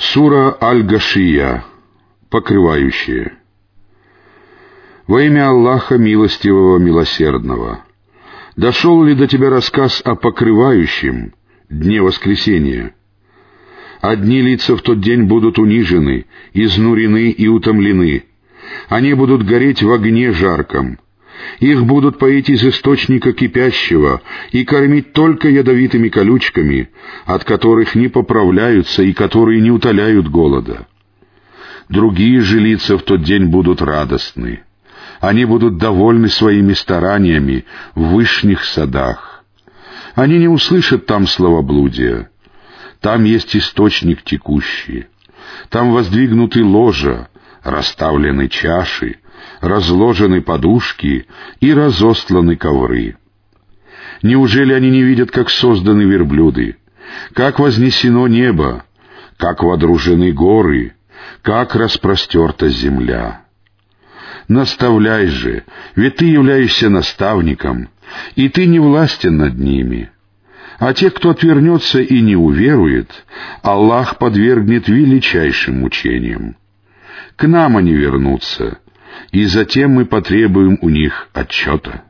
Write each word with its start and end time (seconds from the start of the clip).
Сура 0.00 0.56
Аль-Гашия, 0.62 1.62
покрывающие. 2.30 3.34
Во 5.06 5.22
имя 5.22 5.50
Аллаха 5.50 5.98
Милостивого 5.98 6.78
Милосердного. 6.78 7.84
Дошел 8.56 9.04
ли 9.04 9.14
до 9.14 9.28
тебя 9.28 9.50
рассказ 9.50 10.00
о 10.02 10.14
покрывающем, 10.14 11.34
дне 11.68 12.00
воскресения? 12.00 12.94
Одни 14.00 14.40
лица 14.40 14.74
в 14.74 14.80
тот 14.80 15.00
день 15.00 15.24
будут 15.24 15.58
унижены, 15.58 16.24
изнурены 16.54 17.30
и 17.30 17.46
утомлены. 17.48 18.24
Они 18.88 19.12
будут 19.12 19.44
гореть 19.44 19.82
в 19.82 19.92
огне 19.92 20.32
жарком— 20.32 20.98
их 21.58 21.84
будут 21.84 22.18
поить 22.18 22.48
из 22.48 22.64
источника 22.64 23.32
кипящего 23.32 24.22
и 24.50 24.64
кормить 24.64 25.12
только 25.12 25.48
ядовитыми 25.48 26.08
колючками, 26.08 26.90
от 27.24 27.44
которых 27.44 27.94
не 27.94 28.08
поправляются 28.08 29.02
и 29.02 29.12
которые 29.12 29.60
не 29.60 29.70
утоляют 29.70 30.28
голода. 30.28 30.86
Другие 31.88 32.40
же 32.40 32.58
лица 32.58 32.96
в 32.96 33.02
тот 33.02 33.22
день 33.22 33.46
будут 33.46 33.82
радостны. 33.82 34.62
Они 35.20 35.44
будут 35.44 35.76
довольны 35.76 36.28
своими 36.28 36.72
стараниями 36.72 37.64
в 37.94 38.14
вышних 38.14 38.64
садах. 38.64 39.44
Они 40.14 40.38
не 40.38 40.48
услышат 40.48 41.06
там 41.06 41.26
словоблудия. 41.26 42.30
Там 43.00 43.24
есть 43.24 43.56
источник 43.56 44.22
текущий. 44.22 45.06
Там 45.68 45.92
воздвигнуты 45.92 46.64
ложа, 46.64 47.28
расставлены 47.62 48.48
чаши, 48.48 49.16
разложены 49.60 50.42
подушки 50.42 51.26
и 51.60 51.72
разостланы 51.72 52.56
ковры. 52.56 53.16
Неужели 54.22 54.72
они 54.72 54.90
не 54.90 55.02
видят, 55.02 55.30
как 55.30 55.50
созданы 55.50 56.02
верблюды, 56.02 56.76
как 57.32 57.58
вознесено 57.58 58.28
небо, 58.28 58.84
как 59.36 59.62
водружены 59.62 60.32
горы, 60.32 60.94
как 61.42 61.74
распростерта 61.74 62.68
земля? 62.68 63.44
Наставляй 64.48 65.26
же, 65.26 65.64
ведь 65.94 66.16
ты 66.16 66.26
являешься 66.26 66.90
наставником, 66.90 67.88
и 68.34 68.48
ты 68.48 68.66
не 68.66 68.80
властен 68.80 69.36
над 69.36 69.58
ними. 69.58 70.10
А 70.78 70.94
те, 70.94 71.10
кто 71.10 71.30
отвернется 71.30 72.00
и 72.00 72.20
не 72.20 72.36
уверует, 72.36 73.26
Аллах 73.62 74.18
подвергнет 74.18 74.88
величайшим 74.88 75.80
мучениям. 75.80 76.56
К 77.36 77.46
нам 77.46 77.76
они 77.76 77.92
вернутся, 77.92 78.78
и 79.32 79.44
затем 79.44 79.92
мы 79.92 80.06
потребуем 80.06 80.78
у 80.80 80.88
них 80.88 81.28
отчета. 81.32 82.04